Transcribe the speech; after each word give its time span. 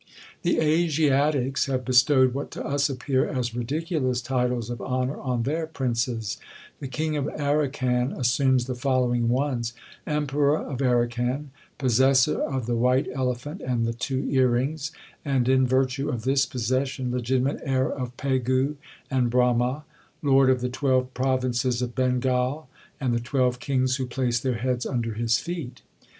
The 0.41 0.57
Asiatics 0.59 1.67
have 1.67 1.85
bestowed 1.85 2.33
what 2.33 2.49
to 2.53 2.65
us 2.65 2.89
appear 2.89 3.27
as 3.27 3.53
ridiculous 3.53 4.19
titles 4.19 4.71
of 4.71 4.81
honour 4.81 5.17
on 5.17 5.43
their 5.43 5.67
princes. 5.67 6.39
The 6.79 6.87
king 6.87 7.15
of 7.15 7.25
Arracan 7.25 8.11
assumes 8.17 8.65
the 8.65 8.73
following 8.73 9.29
ones: 9.29 9.73
"Emperor 10.07 10.57
of 10.57 10.79
Arracan, 10.81 11.49
possessor 11.77 12.41
of 12.41 12.65
the 12.65 12.73
white 12.75 13.09
elephant, 13.13 13.61
and 13.61 13.85
the 13.85 13.93
two 13.93 14.25
ear 14.31 14.47
rings, 14.49 14.91
and 15.23 15.47
in 15.47 15.67
virtue 15.67 16.09
of 16.09 16.23
this 16.23 16.47
possession 16.47 17.11
legitimate 17.11 17.59
heir 17.63 17.87
of 17.91 18.17
Pegu 18.17 18.77
and 19.11 19.29
Brama; 19.31 19.83
lord 20.23 20.49
of 20.49 20.61
the 20.61 20.69
twelve 20.69 21.13
provinces 21.13 21.79
of 21.83 21.93
Bengal, 21.93 22.67
and 22.99 23.13
the 23.13 23.19
twelve 23.19 23.59
kings 23.59 23.97
who 23.97 24.07
place 24.07 24.39
their 24.39 24.55
heads 24.57 24.83
under 24.87 25.13
his 25.13 25.37
feet." 25.37 25.83